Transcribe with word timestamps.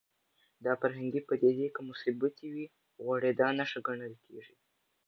دا 0.65 0.73
فرهنګي 0.81 1.21
پدیدې 1.29 1.67
که 1.75 1.81
مثبتې 1.89 2.45
وي 2.53 2.65
غوړېدا 3.03 3.47
نښه 3.57 3.79
ګڼل 3.87 4.13
کېږي 4.23 4.55